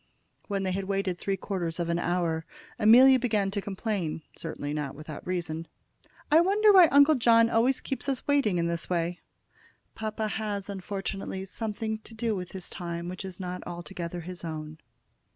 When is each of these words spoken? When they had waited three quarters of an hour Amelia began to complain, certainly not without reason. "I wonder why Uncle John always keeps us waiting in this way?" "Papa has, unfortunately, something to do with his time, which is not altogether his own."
When 0.47 0.63
they 0.63 0.71
had 0.71 0.85
waited 0.85 1.19
three 1.19 1.37
quarters 1.37 1.79
of 1.79 1.87
an 1.87 1.99
hour 1.99 2.43
Amelia 2.79 3.19
began 3.19 3.51
to 3.51 3.61
complain, 3.61 4.23
certainly 4.35 4.73
not 4.73 4.95
without 4.95 5.27
reason. 5.27 5.67
"I 6.31 6.39
wonder 6.41 6.73
why 6.73 6.87
Uncle 6.87 7.13
John 7.13 7.51
always 7.51 7.81
keeps 7.81 8.09
us 8.09 8.25
waiting 8.27 8.57
in 8.57 8.65
this 8.65 8.89
way?" 8.89 9.19
"Papa 9.93 10.27
has, 10.27 10.69
unfortunately, 10.71 11.45
something 11.45 11.99
to 11.99 12.15
do 12.15 12.35
with 12.35 12.53
his 12.53 12.67
time, 12.67 13.09
which 13.09 13.23
is 13.23 13.39
not 13.39 13.61
altogether 13.67 14.21
his 14.21 14.43
own." 14.43 14.79